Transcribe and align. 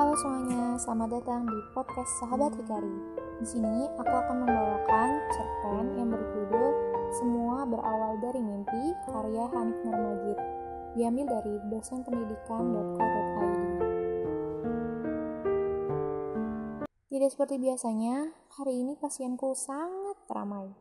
Halo 0.00 0.16
semuanya, 0.16 0.80
selamat 0.80 1.12
datang 1.12 1.44
di 1.44 1.60
podcast 1.76 2.08
Sahabat 2.24 2.56
Hikari. 2.56 3.20
Di 3.36 3.44
sini 3.44 3.84
aku 4.00 4.08
akan 4.08 4.48
membawakan 4.48 5.10
cerpen 5.28 5.92
yang 5.92 6.08
berjudul 6.08 6.72
Semua 7.20 7.68
Berawal 7.68 8.16
dari 8.24 8.40
Mimpi 8.40 8.96
karya 9.04 9.44
Hanif 9.52 9.76
Nurmajid. 9.84 10.40
Diambil 10.96 11.28
dari 11.28 11.52
dosenpendidikan.co.id. 11.68 13.60
Tidak 17.12 17.28
seperti 17.28 17.60
biasanya, 17.60 18.32
hari 18.56 18.80
ini 18.80 18.96
pasienku 18.96 19.52
sangat 19.52 20.16
ramai. 20.32 20.72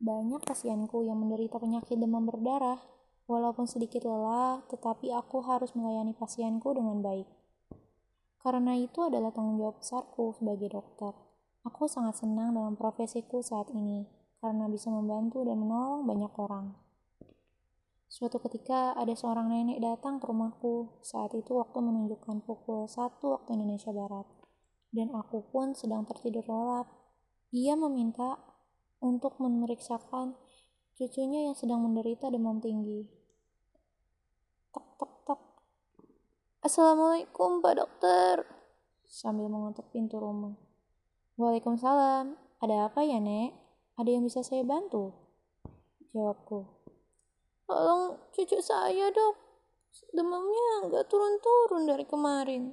Banyak 0.00 0.40
pasienku 0.40 1.04
yang 1.04 1.20
menderita 1.20 1.60
penyakit 1.60 2.00
demam 2.00 2.24
berdarah. 2.24 2.80
Walaupun 3.28 3.68
sedikit 3.68 4.08
lelah, 4.08 4.64
tetapi 4.72 5.12
aku 5.12 5.44
harus 5.44 5.76
melayani 5.76 6.16
pasienku 6.16 6.72
dengan 6.72 7.04
baik. 7.04 7.43
Karena 8.44 8.76
itu 8.76 9.00
adalah 9.00 9.32
tanggung 9.32 9.56
jawab 9.56 9.80
besarku 9.80 10.36
sebagai 10.36 10.68
dokter. 10.68 11.16
Aku 11.64 11.88
sangat 11.88 12.20
senang 12.20 12.52
dalam 12.52 12.76
profesiku 12.76 13.40
saat 13.40 13.72
ini, 13.72 14.04
karena 14.44 14.68
bisa 14.68 14.92
membantu 14.92 15.48
dan 15.48 15.64
menolong 15.64 16.04
banyak 16.04 16.28
orang. 16.36 16.76
Suatu 18.04 18.36
ketika 18.44 18.92
ada 19.00 19.16
seorang 19.16 19.48
nenek 19.48 19.80
datang 19.80 20.20
ke 20.20 20.28
rumahku, 20.28 21.00
saat 21.00 21.32
itu 21.32 21.56
waktu 21.56 21.80
menunjukkan 21.80 22.44
pukul 22.44 22.84
1 22.84 23.16
waktu 23.32 23.56
Indonesia 23.56 23.96
Barat. 23.96 24.28
Dan 24.92 25.16
aku 25.16 25.48
pun 25.48 25.72
sedang 25.72 26.04
tertidur 26.04 26.44
lelap. 26.44 26.86
Ia 27.50 27.74
meminta 27.80 28.38
untuk 29.00 29.40
memeriksakan 29.40 30.36
cucunya 30.94 31.48
yang 31.50 31.56
sedang 31.56 31.82
menderita 31.82 32.28
demam 32.28 32.60
tinggi. 32.60 33.23
Assalamualaikum 36.64 37.60
Pak 37.60 37.76
Dokter. 37.76 38.40
Sambil 39.04 39.52
mengetuk 39.52 39.84
pintu 39.92 40.16
rumah. 40.16 40.56
Waalaikumsalam. 41.36 42.40
Ada 42.56 42.88
apa 42.88 43.04
ya, 43.04 43.20
Nek? 43.20 43.52
Ada 44.00 44.08
yang 44.08 44.24
bisa 44.24 44.40
saya 44.40 44.64
bantu? 44.64 45.12
Jawabku. 46.16 46.64
Tolong 47.68 48.16
cucu 48.32 48.64
saya, 48.64 49.12
Dok. 49.12 49.36
Demamnya 50.16 50.88
nggak 50.88 51.04
turun-turun 51.04 51.84
dari 51.84 52.08
kemarin. 52.08 52.72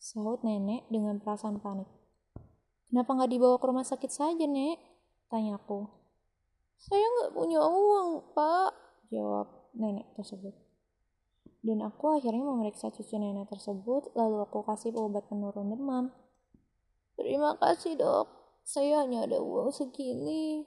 Sahut 0.00 0.40
nenek 0.40 0.88
dengan 0.88 1.20
perasaan 1.20 1.60
panik. 1.60 1.92
Kenapa 2.88 3.12
nggak 3.12 3.28
dibawa 3.28 3.60
ke 3.60 3.66
rumah 3.68 3.84
sakit 3.84 4.08
saja, 4.08 4.48
Nek? 4.48 4.80
Tanyaku. 5.28 5.84
Saya 6.80 7.04
nggak 7.12 7.36
punya 7.36 7.60
uang, 7.60 8.32
Pak. 8.32 8.72
Jawab 9.12 9.52
nenek 9.76 10.08
tersebut. 10.16 10.67
Dan 11.68 11.84
aku 11.84 12.16
akhirnya 12.16 12.48
memeriksa 12.48 12.88
cucu 12.88 13.20
nenek 13.20 13.52
tersebut, 13.52 14.16
lalu 14.16 14.40
aku 14.40 14.64
kasih 14.64 14.96
obat 14.96 15.28
penurun 15.28 15.68
demam. 15.68 16.08
Terima 17.20 17.60
kasih, 17.60 18.00
Dok. 18.00 18.24
Saya 18.64 19.04
hanya 19.04 19.28
ada 19.28 19.36
uang 19.36 19.68
segini. 19.68 20.64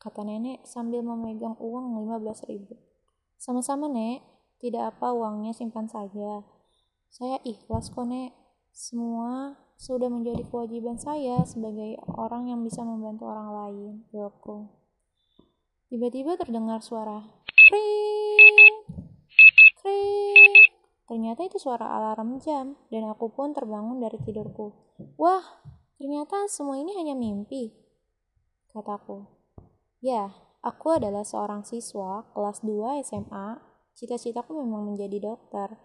Kata 0.00 0.24
nenek 0.24 0.64
sambil 0.64 1.04
memegang 1.04 1.52
uang 1.60 2.00
15 2.16 2.48
ribu. 2.48 2.80
Sama-sama, 3.36 3.92
Nek. 3.92 4.24
Tidak 4.56 4.80
apa 4.96 5.12
uangnya 5.12 5.52
simpan 5.52 5.84
saja. 5.84 6.48
Saya 7.12 7.36
ikhlas 7.44 7.92
kok, 7.92 8.08
Nek. 8.08 8.32
Semua 8.72 9.52
sudah 9.76 10.08
menjadi 10.08 10.48
kewajiban 10.48 10.96
saya 10.96 11.44
sebagai 11.44 12.00
orang 12.16 12.48
yang 12.48 12.64
bisa 12.64 12.80
membantu 12.80 13.28
orang 13.28 13.52
lain, 13.52 13.92
jawabku. 14.16 14.64
Tiba-tiba 15.92 16.40
terdengar 16.40 16.80
suara 16.80 17.20
kring, 17.68 19.09
kring. 19.80 20.70
Ternyata 21.10 21.42
itu 21.42 21.58
suara 21.58 21.90
alarm 21.90 22.38
jam 22.38 22.78
dan 22.86 23.10
aku 23.10 23.34
pun 23.34 23.50
terbangun 23.50 23.98
dari 23.98 24.14
tidurku. 24.22 24.70
Wah, 25.18 25.42
ternyata 25.98 26.46
semua 26.46 26.78
ini 26.78 26.94
hanya 26.94 27.18
mimpi, 27.18 27.74
kataku. 28.70 29.26
Ya, 29.98 30.30
aku 30.62 30.96
adalah 30.96 31.26
seorang 31.26 31.66
siswa 31.66 32.30
kelas 32.30 32.62
2 32.62 33.02
SMA. 33.02 33.58
Cita-citaku 33.98 34.54
memang 34.54 34.94
menjadi 34.94 35.18
dokter. 35.18 35.76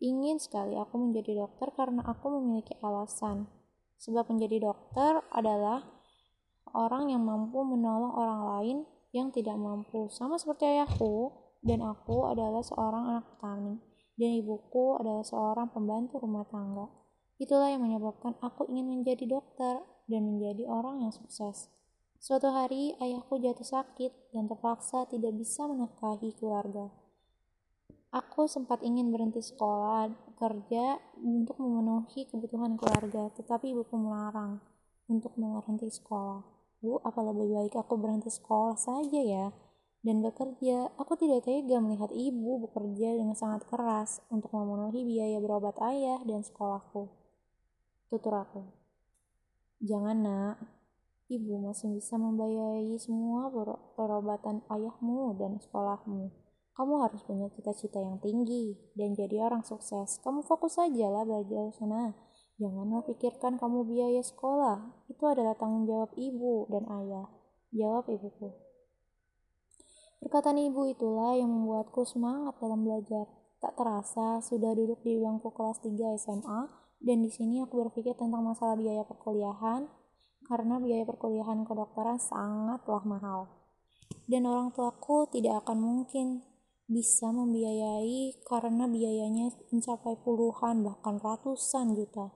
Ingin 0.00 0.40
sekali 0.40 0.78
aku 0.78 0.96
menjadi 0.96 1.44
dokter 1.44 1.74
karena 1.76 2.02
aku 2.08 2.40
memiliki 2.40 2.72
alasan. 2.80 3.50
Sebab 3.98 4.30
menjadi 4.30 4.64
dokter 4.70 5.22
adalah 5.34 5.82
orang 6.72 7.10
yang 7.10 7.22
mampu 7.26 7.62
menolong 7.66 8.14
orang 8.14 8.40
lain 8.56 8.78
yang 9.10 9.34
tidak 9.34 9.58
mampu. 9.58 10.06
Sama 10.08 10.38
seperti 10.38 10.70
ayahku, 10.70 11.34
dan 11.62 11.82
aku 11.82 12.26
adalah 12.30 12.62
seorang 12.62 13.04
anak 13.16 13.24
petani, 13.34 13.74
dan 14.18 14.30
ibuku 14.38 14.98
adalah 14.98 15.24
seorang 15.26 15.70
pembantu 15.70 16.22
rumah 16.22 16.46
tangga. 16.46 16.86
Itulah 17.38 17.70
yang 17.70 17.86
menyebabkan 17.86 18.34
aku 18.42 18.66
ingin 18.70 18.90
menjadi 18.90 19.24
dokter 19.30 19.82
dan 20.10 20.22
menjadi 20.26 20.66
orang 20.66 21.06
yang 21.06 21.14
sukses. 21.14 21.70
Suatu 22.18 22.50
hari, 22.50 22.98
ayahku 22.98 23.38
jatuh 23.38 23.62
sakit 23.62 24.34
dan 24.34 24.50
terpaksa 24.50 25.06
tidak 25.06 25.38
bisa 25.38 25.70
menafkahi 25.70 26.34
keluarga. 26.34 26.90
Aku 28.10 28.48
sempat 28.50 28.82
ingin 28.82 29.14
berhenti 29.14 29.38
sekolah, 29.38 30.10
kerja 30.34 30.98
untuk 31.20 31.60
memenuhi 31.62 32.26
kebutuhan 32.26 32.74
keluarga, 32.74 33.30
tetapi 33.36 33.70
ibuku 33.70 33.94
melarang 34.00 34.58
untuk 35.06 35.36
berhenti 35.38 35.92
sekolah. 35.92 36.42
Bu, 36.82 36.98
apa 37.04 37.20
lebih 37.22 37.54
baik 37.54 37.74
aku 37.78 37.94
berhenti 38.00 38.32
sekolah 38.32 38.74
saja 38.74 39.20
ya? 39.20 39.46
Dan 39.98 40.22
bekerja, 40.22 40.94
aku 40.94 41.18
tidak 41.18 41.42
tega 41.42 41.82
melihat 41.82 42.14
ibu 42.14 42.62
bekerja 42.70 43.18
dengan 43.18 43.34
sangat 43.34 43.66
keras 43.66 44.22
untuk 44.30 44.54
memenuhi 44.54 45.02
biaya 45.02 45.42
berobat 45.42 45.74
ayah 45.90 46.22
dan 46.22 46.46
sekolahku. 46.46 47.10
Tutur 48.06 48.34
aku. 48.38 48.62
Jangan 49.82 50.16
nak, 50.22 50.56
ibu 51.26 51.58
masih 51.60 51.98
bisa 51.98 52.14
membiayai 52.14 52.94
semua 53.02 53.50
perobatan 53.98 54.62
ayahmu 54.70 55.34
dan 55.34 55.58
sekolahmu. 55.58 56.30
Kamu 56.78 56.94
harus 57.02 57.26
punya 57.26 57.50
cita-cita 57.50 57.98
yang 57.98 58.22
tinggi 58.22 58.78
dan 58.94 59.10
jadi 59.18 59.50
orang 59.50 59.66
sukses. 59.66 60.22
Kamu 60.22 60.46
fokus 60.46 60.78
saja 60.78 61.10
lah 61.10 61.26
belajar 61.26 61.74
sana. 61.74 62.14
Jangan 62.58 63.02
pikirkan 63.02 63.58
kamu 63.58 63.82
biaya 63.82 64.22
sekolah. 64.22 65.06
Itu 65.10 65.26
adalah 65.26 65.58
tanggung 65.58 65.90
jawab 65.90 66.14
ibu 66.14 66.70
dan 66.70 66.86
ayah. 66.86 67.26
Jawab 67.74 68.06
ibuku. 68.14 68.67
Perkataan 70.18 70.58
ibu 70.58 70.82
itulah 70.90 71.38
yang 71.38 71.46
membuatku 71.46 72.02
semangat 72.02 72.58
dalam 72.58 72.82
belajar. 72.82 73.30
Tak 73.58 73.74
terasa 73.74 74.42
sudah 74.42 74.74
duduk 74.74 75.02
di 75.02 75.18
bangku 75.18 75.50
kelas 75.54 75.82
3 75.82 76.18
SMA 76.18 76.60
dan 76.98 77.22
di 77.22 77.30
sini 77.30 77.62
aku 77.62 77.86
berpikir 77.86 78.14
tentang 78.18 78.42
masalah 78.42 78.74
biaya 78.74 79.06
perkuliahan 79.06 79.86
karena 80.46 80.82
biaya 80.82 81.06
perkuliahan 81.06 81.62
kedokteran 81.62 82.18
sangatlah 82.18 83.02
mahal. 83.06 83.40
Dan 84.26 84.46
orang 84.46 84.74
tuaku 84.74 85.30
tidak 85.30 85.66
akan 85.66 85.78
mungkin 85.78 86.42
bisa 86.88 87.28
membiayai 87.28 88.40
karena 88.48 88.88
biayanya 88.88 89.52
mencapai 89.68 90.16
puluhan 90.24 90.82
bahkan 90.82 91.20
ratusan 91.20 91.92
juta. 91.94 92.32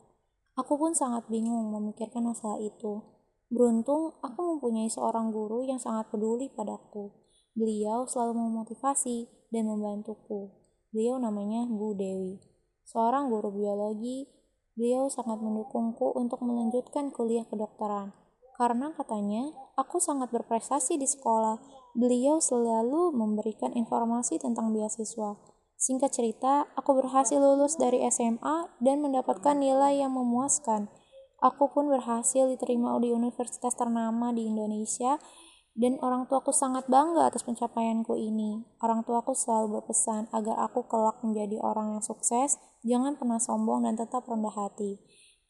Aku 0.52 0.76
pun 0.76 0.92
sangat 0.92 1.24
bingung 1.32 1.72
memikirkan 1.72 2.28
masalah 2.28 2.60
itu. 2.60 3.00
Beruntung 3.48 4.16
aku 4.20 4.56
mempunyai 4.56 4.92
seorang 4.92 5.32
guru 5.32 5.64
yang 5.64 5.80
sangat 5.80 6.12
peduli 6.12 6.52
padaku. 6.52 7.21
Beliau 7.52 8.08
selalu 8.08 8.48
memotivasi 8.48 9.28
dan 9.52 9.68
membantuku. 9.68 10.48
Beliau 10.88 11.20
namanya 11.20 11.68
Bu 11.68 11.92
Dewi. 11.92 12.40
Seorang 12.88 13.28
guru 13.28 13.52
biologi, 13.52 14.28
beliau 14.72 15.12
sangat 15.12 15.40
mendukungku 15.40 16.16
untuk 16.16 16.40
melanjutkan 16.40 17.12
kuliah 17.12 17.44
kedokteran. 17.48 18.16
Karena 18.56 18.92
katanya, 18.96 19.52
aku 19.76 20.00
sangat 20.00 20.28
berprestasi 20.32 21.00
di 21.00 21.08
sekolah. 21.08 21.60
Beliau 21.92 22.40
selalu 22.40 23.12
memberikan 23.12 23.72
informasi 23.72 24.40
tentang 24.40 24.72
beasiswa. 24.72 25.36
Singkat 25.76 26.10
cerita, 26.14 26.70
aku 26.78 26.94
berhasil 27.04 27.36
lulus 27.36 27.76
dari 27.76 28.04
SMA 28.08 28.70
dan 28.80 29.04
mendapatkan 29.04 29.58
nilai 29.58 30.00
yang 30.00 30.14
memuaskan. 30.14 30.88
Aku 31.42 31.74
pun 31.74 31.90
berhasil 31.90 32.46
diterima 32.46 32.94
di 33.02 33.10
universitas 33.10 33.74
ternama 33.74 34.30
di 34.30 34.46
Indonesia 34.46 35.18
dan 35.72 35.96
orang 36.04 36.28
tuaku 36.28 36.52
sangat 36.52 36.84
bangga 36.84 37.32
atas 37.32 37.48
pencapaianku 37.48 38.12
ini. 38.16 38.60
Orang 38.84 39.08
tuaku 39.08 39.32
selalu 39.32 39.80
berpesan 39.80 40.28
agar 40.28 40.68
aku 40.68 40.84
kelak 40.84 41.16
menjadi 41.24 41.56
orang 41.64 41.96
yang 41.96 42.04
sukses, 42.04 42.60
jangan 42.84 43.16
pernah 43.16 43.40
sombong 43.40 43.88
dan 43.88 43.96
tetap 43.96 44.28
rendah 44.28 44.52
hati. 44.52 45.00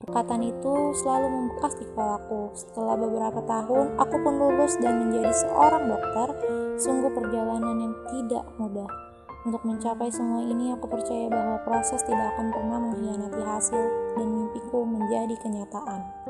Perkataan 0.03 0.43
itu 0.43 0.75
selalu 0.99 1.27
membekas 1.31 1.79
di 1.79 1.87
kepalaku. 1.87 2.51
Setelah 2.59 2.99
beberapa 2.99 3.39
tahun, 3.47 3.87
aku 4.03 4.17
pun 4.19 4.35
lulus 4.35 4.75
dan 4.83 4.99
menjadi 4.99 5.31
seorang 5.31 5.87
dokter. 5.87 6.29
Sungguh 6.75 7.11
perjalanan 7.15 7.79
yang 7.79 7.95
tidak 8.11 8.43
mudah. 8.59 8.91
Untuk 9.43 9.63
mencapai 9.67 10.11
semua 10.11 10.43
ini, 10.43 10.75
aku 10.75 10.87
percaya 10.87 11.27
bahwa 11.31 11.59
proses 11.67 12.03
tidak 12.07 12.35
akan 12.35 12.51
pernah 12.51 12.79
mengkhianati 12.79 13.43
hasil 13.43 13.83
dan 14.19 14.27
mimpiku 14.27 14.87
menjadi 14.87 15.35
kenyataan. 15.39 16.22